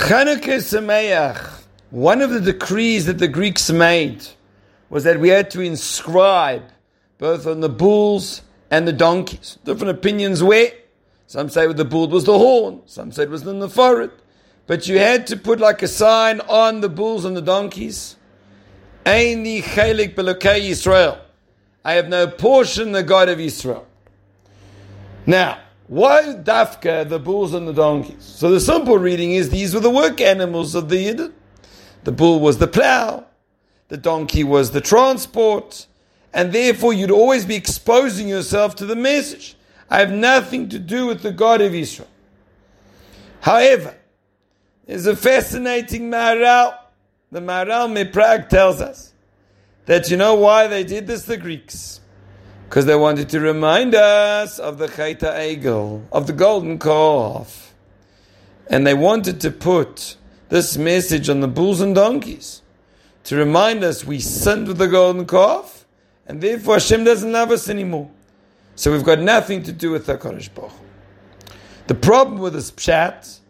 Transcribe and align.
Chanukah 0.00 0.58
Sameach, 0.58 1.62
one 1.90 2.20
of 2.20 2.30
the 2.30 2.40
decrees 2.40 3.06
that 3.06 3.18
the 3.18 3.28
Greeks 3.28 3.70
made 3.70 4.26
was 4.88 5.04
that 5.04 5.20
we 5.20 5.28
had 5.28 5.50
to 5.52 5.60
inscribe 5.60 6.64
both 7.18 7.46
on 7.46 7.60
the 7.60 7.68
bulls 7.68 8.42
and 8.70 8.88
the 8.88 8.92
donkeys. 8.92 9.58
Different 9.64 9.96
opinions 9.96 10.42
where. 10.42 10.72
Some 11.26 11.48
say 11.48 11.68
with 11.68 11.76
the 11.76 11.84
bull 11.84 12.08
was 12.08 12.24
the 12.24 12.36
horn, 12.36 12.80
some 12.86 13.12
said 13.12 13.28
it 13.28 13.30
was 13.30 13.46
in 13.46 13.60
the 13.60 13.68
forehead. 13.68 14.10
But 14.66 14.88
you 14.88 14.98
had 14.98 15.28
to 15.28 15.36
put 15.36 15.60
like 15.60 15.82
a 15.82 15.88
sign 15.88 16.40
on 16.40 16.80
the 16.80 16.88
bulls 16.88 17.24
and 17.24 17.36
the 17.36 17.42
donkeys. 17.42 18.16
Eini 19.04 19.62
chelik 19.62 20.14
belokei 20.14 20.70
Yisrael. 20.70 21.20
I 21.84 21.92
have 21.92 22.08
no 22.08 22.26
portion, 22.26 22.92
the 22.92 23.02
God 23.02 23.28
of 23.28 23.38
Israel. 23.38 23.86
Now, 25.26 25.60
why 25.90 26.22
dafka 26.22 27.08
the 27.08 27.18
bulls 27.18 27.52
and 27.52 27.66
the 27.66 27.72
donkeys? 27.72 28.22
So 28.22 28.52
the 28.52 28.60
simple 28.60 28.96
reading 28.96 29.32
is 29.32 29.50
these 29.50 29.74
were 29.74 29.80
the 29.80 29.90
work 29.90 30.20
animals 30.20 30.76
of 30.76 30.88
the 30.88 31.04
Yidden. 31.04 31.32
The 32.04 32.12
bull 32.12 32.38
was 32.38 32.58
the 32.58 32.68
plow, 32.68 33.26
the 33.88 33.96
donkey 33.96 34.44
was 34.44 34.70
the 34.70 34.80
transport, 34.80 35.88
and 36.32 36.52
therefore 36.52 36.92
you'd 36.92 37.10
always 37.10 37.44
be 37.44 37.56
exposing 37.56 38.28
yourself 38.28 38.76
to 38.76 38.86
the 38.86 38.94
message. 38.94 39.56
I 39.90 39.98
have 39.98 40.12
nothing 40.12 40.68
to 40.68 40.78
do 40.78 41.06
with 41.06 41.22
the 41.22 41.32
God 41.32 41.60
of 41.60 41.74
Israel. 41.74 42.06
However, 43.40 43.96
there's 44.86 45.06
a 45.06 45.16
fascinating 45.16 46.08
Maharal. 46.08 46.78
The 47.32 47.40
Maharal 47.40 47.90
Miprag 47.90 48.48
tells 48.48 48.80
us 48.80 49.12
that 49.86 50.08
you 50.08 50.16
know 50.16 50.36
why 50.36 50.68
they 50.68 50.84
did 50.84 51.08
this, 51.08 51.24
the 51.24 51.36
Greeks? 51.36 51.99
Because 52.70 52.86
they 52.86 52.94
wanted 52.94 53.28
to 53.30 53.40
remind 53.40 53.96
us 53.96 54.60
of 54.60 54.78
the 54.78 54.86
Chayta 54.86 55.34
Egel, 55.34 56.04
of 56.12 56.28
the 56.28 56.32
golden 56.32 56.78
calf. 56.78 57.74
And 58.68 58.86
they 58.86 58.94
wanted 58.94 59.40
to 59.40 59.50
put 59.50 60.16
this 60.50 60.76
message 60.76 61.28
on 61.28 61.40
the 61.40 61.48
bulls 61.48 61.80
and 61.80 61.96
donkeys 61.96 62.62
to 63.24 63.34
remind 63.34 63.82
us 63.82 64.04
we 64.04 64.20
sinned 64.20 64.68
with 64.68 64.78
the 64.78 64.86
golden 64.86 65.26
calf, 65.26 65.84
and 66.28 66.40
therefore 66.40 66.74
Hashem 66.74 67.02
doesn't 67.02 67.32
love 67.32 67.50
us 67.50 67.68
anymore. 67.68 68.08
So 68.76 68.92
we've 68.92 69.02
got 69.02 69.18
nothing 69.18 69.64
to 69.64 69.72
do 69.72 69.90
with 69.90 70.06
the 70.06 70.16
Kadosh 70.16 70.54
Baruch. 70.54 70.70
The 71.88 71.96
problem 71.96 72.38
with 72.38 72.52
this 72.52 72.70
pshat 72.70 73.40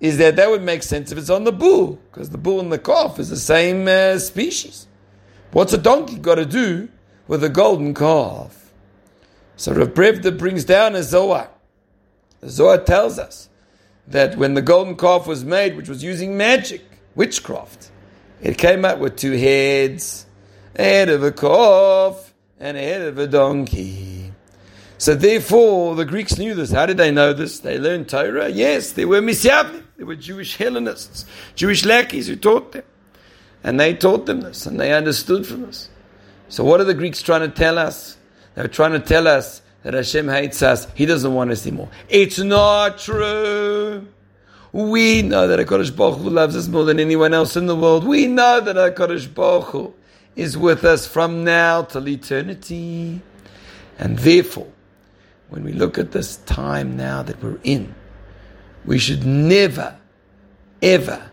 is 0.00 0.18
that 0.18 0.34
that 0.34 0.50
would 0.50 0.62
make 0.62 0.82
sense 0.82 1.12
if 1.12 1.18
it's 1.18 1.30
on 1.30 1.44
the 1.44 1.52
bull, 1.52 2.00
because 2.10 2.30
the 2.30 2.38
bull 2.38 2.58
and 2.58 2.72
the 2.72 2.78
calf 2.80 3.20
is 3.20 3.30
the 3.30 3.36
same 3.36 3.86
uh, 3.86 4.18
species. 4.18 4.88
What's 5.52 5.72
a 5.74 5.78
donkey 5.78 6.18
got 6.18 6.34
to 6.34 6.44
do 6.44 6.88
with 7.28 7.44
a 7.44 7.48
golden 7.48 7.94
calf? 7.94 8.72
So 9.56 9.72
Rav 9.72 9.94
Brevda 9.94 10.36
brings 10.36 10.64
down 10.64 10.96
a 10.96 11.02
Zohar. 11.02 11.50
The 12.40 12.50
Zohar 12.50 12.78
tells 12.78 13.18
us 13.18 13.48
that 14.08 14.36
when 14.36 14.54
the 14.54 14.62
golden 14.62 14.96
calf 14.96 15.26
was 15.26 15.44
made, 15.44 15.76
which 15.76 15.88
was 15.88 16.02
using 16.02 16.36
magic, 16.36 16.82
witchcraft, 17.14 17.90
it 18.40 18.56
came 18.56 18.84
out 18.84 18.98
with 18.98 19.16
two 19.16 19.32
heads, 19.32 20.26
a 20.76 20.82
head 20.82 21.08
of 21.08 21.22
a 21.22 21.32
calf 21.32 22.32
and 22.60 22.76
a 22.76 22.80
head 22.80 23.02
of 23.02 23.18
a 23.18 23.26
donkey. 23.26 24.32
So 24.96 25.14
therefore, 25.14 25.94
the 25.94 26.04
Greeks 26.04 26.38
knew 26.38 26.54
this. 26.54 26.72
How 26.72 26.86
did 26.86 26.96
they 26.96 27.12
know 27.12 27.32
this? 27.32 27.60
They 27.60 27.78
learned 27.78 28.08
Torah. 28.08 28.48
Yes, 28.48 28.92
they 28.92 29.04
were 29.04 29.20
Misyavnim. 29.20 29.84
They 29.96 30.04
were 30.04 30.16
Jewish 30.16 30.56
Hellenists, 30.56 31.24
Jewish 31.54 31.84
lackeys 31.84 32.28
who 32.28 32.36
taught 32.36 32.72
them. 32.72 32.84
And 33.64 33.78
they 33.78 33.94
taught 33.94 34.26
them 34.26 34.40
this, 34.40 34.66
and 34.66 34.78
they 34.78 34.92
understood 34.92 35.46
from 35.46 35.62
this. 35.62 35.88
So 36.48 36.64
what 36.64 36.80
are 36.80 36.84
the 36.84 36.94
Greeks 36.94 37.22
trying 37.22 37.42
to 37.42 37.48
tell 37.48 37.78
us? 37.78 38.16
They're 38.54 38.68
trying 38.68 38.92
to 38.92 39.00
tell 39.00 39.28
us 39.28 39.62
that 39.82 39.94
Hashem 39.94 40.28
hates 40.28 40.62
us. 40.62 40.86
He 40.94 41.06
doesn't 41.06 41.32
want 41.32 41.50
us 41.50 41.66
anymore. 41.66 41.88
It's 42.08 42.38
not 42.38 42.98
true. 42.98 44.06
We 44.72 45.22
know 45.22 45.48
that 45.48 45.58
HaKadosh 45.58 45.96
Baruch 45.96 46.18
Hu 46.18 46.30
loves 46.30 46.56
us 46.56 46.68
more 46.68 46.84
than 46.84 47.00
anyone 47.00 47.32
else 47.32 47.56
in 47.56 47.66
the 47.66 47.76
world. 47.76 48.04
We 48.04 48.26
know 48.26 48.60
that 48.60 48.76
HaKadosh 48.76 49.32
Baruch 49.32 49.66
Hu 49.66 49.94
is 50.36 50.56
with 50.56 50.84
us 50.84 51.06
from 51.06 51.44
now 51.44 51.82
till 51.82 52.08
eternity. 52.08 53.20
And 53.98 54.18
therefore, 54.18 54.70
when 55.48 55.64
we 55.64 55.72
look 55.72 55.98
at 55.98 56.12
this 56.12 56.36
time 56.36 56.96
now 56.96 57.22
that 57.22 57.42
we're 57.42 57.58
in, 57.64 57.94
we 58.84 58.98
should 58.98 59.26
never, 59.26 59.98
ever 60.82 61.30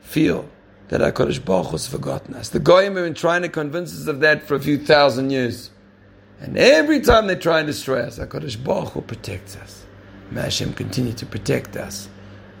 feel 0.00 0.48
that 0.88 1.00
HaKadosh 1.00 1.44
Baruch 1.44 1.72
has 1.72 1.86
forgotten 1.86 2.34
us. 2.34 2.50
The 2.50 2.58
Goyim 2.58 2.96
have 2.96 3.04
been 3.04 3.14
trying 3.14 3.42
to 3.42 3.48
convince 3.48 3.98
us 3.98 4.06
of 4.06 4.20
that 4.20 4.42
for 4.42 4.54
a 4.54 4.60
few 4.60 4.78
thousand 4.78 5.30
years. 5.30 5.70
And 6.40 6.58
every 6.58 7.00
time 7.00 7.26
they 7.26 7.36
try 7.36 7.60
and 7.60 7.66
destroy 7.66 8.00
us, 8.00 8.18
HaKadosh 8.18 8.62
Baruch 8.62 8.90
Hu 8.90 9.00
protects 9.00 9.56
us. 9.56 9.86
May 10.30 10.42
Hashem 10.42 10.74
continue 10.74 11.12
to 11.14 11.26
protect 11.26 11.76
us. 11.76 12.08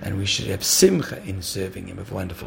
And 0.02 0.18
we 0.18 0.26
should 0.26 0.46
have 0.46 0.64
simcha 0.64 1.22
in 1.24 1.42
serving 1.42 1.88
Him. 1.88 1.98
A 1.98 2.14
wonderful 2.14 2.42